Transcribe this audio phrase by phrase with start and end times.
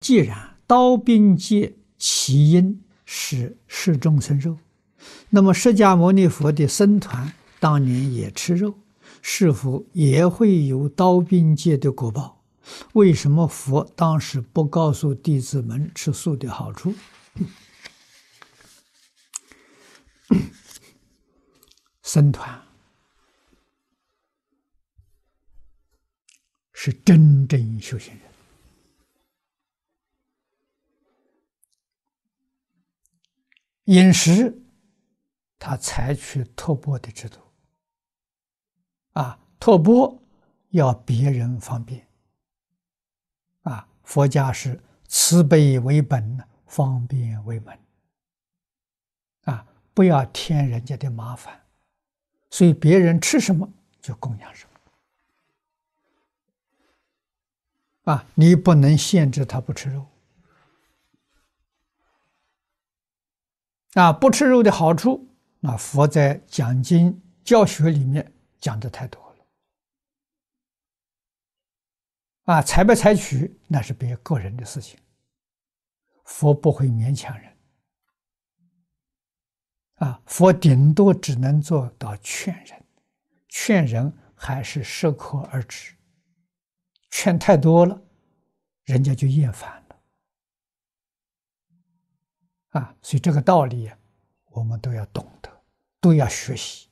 [0.00, 4.58] 既然刀兵劫起因是食众生肉，
[5.30, 8.78] 那么释迦牟尼佛的僧团当年也吃肉，
[9.22, 12.44] 是否也会有刀兵劫的果报？
[12.94, 16.94] 为什么佛当时不告诉弟子们吃素的好处？
[22.02, 22.62] 僧团
[26.72, 28.20] 是真正修行人，
[33.86, 34.56] 饮食
[35.58, 37.40] 他采取托钵的制度，
[39.14, 40.22] 啊，托钵
[40.70, 42.06] 要别人方便，
[43.62, 47.78] 啊，佛家是慈悲为本，方便为门，
[49.44, 51.60] 啊，不要添人家的麻烦。
[52.50, 53.68] 所以别人吃什么
[54.00, 54.66] 就供养什
[58.04, 60.06] 么，啊，你不能限制他不吃肉，
[63.96, 65.26] 啊，不吃肉的好处，
[65.58, 68.30] 那佛在讲经教学里面
[68.60, 69.18] 讲的太多
[72.44, 75.00] 了，啊，采不采取那是别个人的事情，
[76.26, 77.56] 佛不会勉强人。
[79.94, 82.84] 啊，佛顶多只能做到劝人，
[83.48, 85.94] 劝人还是适可而止，
[87.10, 87.98] 劝太多了，
[88.84, 89.85] 人家就厌烦了。
[92.76, 93.98] 啊，所以这个道理啊，
[94.50, 95.50] 我们都要懂得，
[96.00, 96.88] 都要学习。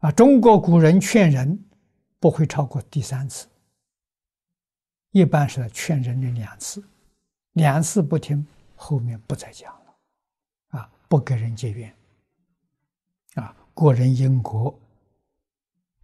[0.00, 1.64] 啊，中国古人劝人
[2.20, 3.48] 不会超过第三次，
[5.10, 6.86] 一般是劝人的两次，
[7.52, 8.46] 两次不听。
[8.80, 9.98] 后面不再讲了，
[10.78, 11.92] 啊，不跟人结怨，
[13.34, 14.78] 啊，过人因果，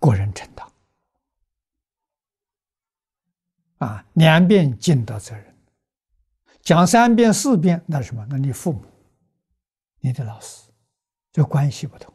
[0.00, 0.52] 过人承
[3.84, 5.54] 啊，两遍尽到责任，
[6.62, 8.26] 讲三遍四遍那什么？
[8.30, 8.84] 那你父母，
[10.00, 10.70] 你的老师，
[11.32, 12.14] 这关系不同，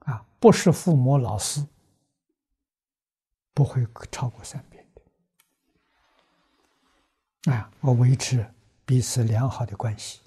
[0.00, 1.64] 啊，不是父母老师，
[3.54, 4.84] 不会超过三遍
[7.42, 8.44] 的，啊，我维持。
[8.88, 10.22] 彼此良好的关系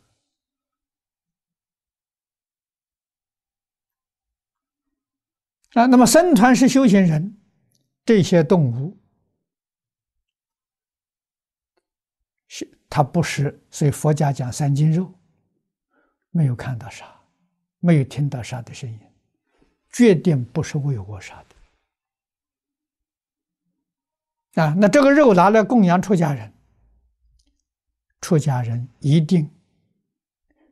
[5.73, 7.41] 啊，那么僧团是修行人，
[8.05, 8.95] 这些动物
[12.47, 15.09] 是他不是，所以佛家讲三斤肉，
[16.29, 17.05] 没有看到杀，
[17.79, 18.99] 没有听到杀的声音，
[19.91, 21.41] 决定不是为我杀
[24.53, 24.75] 的啊。
[24.77, 26.51] 那这个肉拿来供养出家人。
[28.19, 29.49] 出家人一定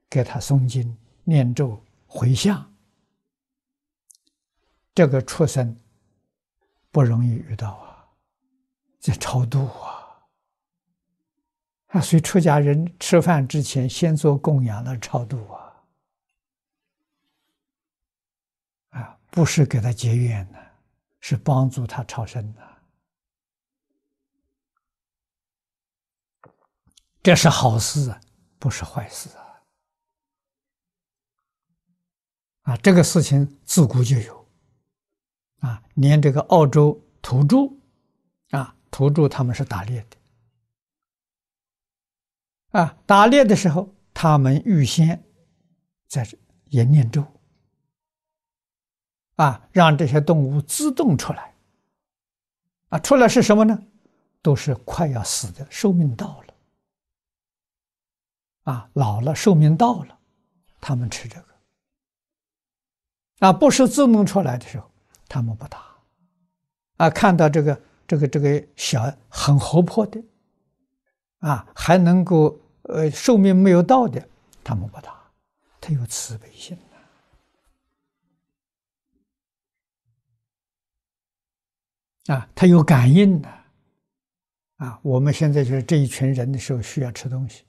[0.07, 2.71] 给他诵经、念咒、回向，
[4.93, 5.75] 这个畜生
[6.91, 8.05] 不容易遇到啊，
[8.99, 9.88] 在超度啊，
[11.89, 15.83] 啊，所以出家人吃饭之前先做供养了超度啊，
[18.89, 20.59] 啊，不是给他结怨的，
[21.19, 22.67] 是帮助他超生的。
[27.23, 28.21] 这是好事啊，
[28.59, 29.61] 不是坏事啊！
[32.61, 34.47] 啊，这个事情自古就有，
[35.61, 37.73] 啊，连这个澳洲土著，
[38.51, 40.17] 啊，土著他们是打猎的，
[42.71, 45.23] 啊，打猎的时候，他们预先
[46.07, 47.25] 在这也念咒，
[49.35, 51.55] 啊，让这些动物自动出来，
[52.89, 53.81] 啊，出来是什么呢？
[54.41, 56.53] 都是快要死的，寿命到了。
[58.63, 60.19] 啊，老了寿命到了，
[60.79, 61.45] 他们吃这个。
[63.39, 64.89] 啊，不是自动出来的时候，
[65.27, 65.83] 他们不打。
[66.97, 70.23] 啊，看到这个这个这个小很活泼的，
[71.39, 74.27] 啊，还能够呃寿命没有到的，
[74.63, 75.17] 他们不打。
[75.81, 76.77] 他有慈悲心，
[82.27, 83.49] 啊，他有感应的，
[84.75, 87.63] 啊，我们现在就是这一群人的时候需要吃东西。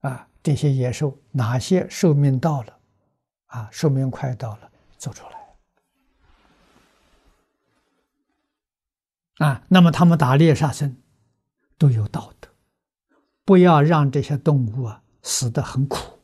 [0.00, 2.80] 啊，这些野兽哪些寿命到了，
[3.46, 5.41] 啊，寿命快到了，走出来，
[9.38, 10.96] 啊，那么他们打猎杀生
[11.78, 12.48] 都有道德，
[13.44, 16.18] 不要让这些动物啊死得很苦，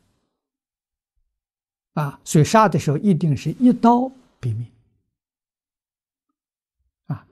[1.94, 4.10] 啊，所以杀的时候一定是一刀
[4.40, 4.70] 毙命，
[7.06, 7.26] 啊，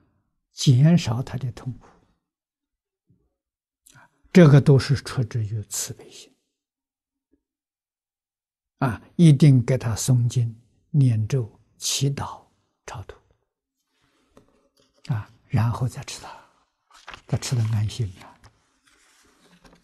[0.51, 1.87] 减少他的痛苦，
[3.95, 6.31] 啊，这个都是出自于慈悲心。
[8.79, 10.55] 啊，一定给他诵经、
[10.91, 12.43] 念咒、祈祷、
[12.85, 13.15] 超度，
[15.07, 16.29] 啊然后再吃它，
[17.25, 18.35] 他吃的安心啊。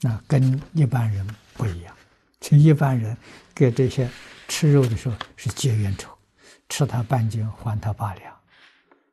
[0.02, 1.96] 那跟一般人不一样，
[2.42, 3.18] 其实一般人
[3.56, 4.10] 给这些
[4.48, 6.10] 吃肉的时候是结冤仇，
[6.68, 8.38] 吃他半斤还他八两，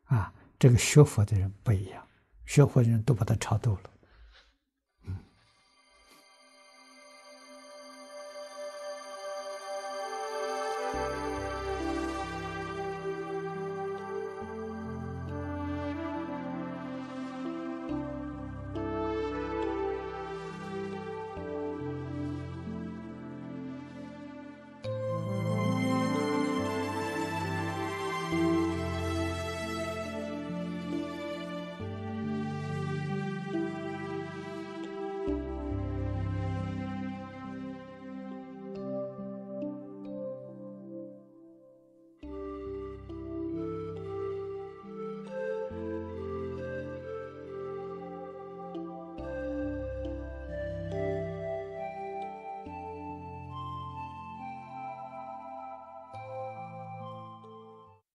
[0.07, 2.05] 啊，这个学佛的人不一样，
[2.47, 3.91] 学佛的人都把它超度了。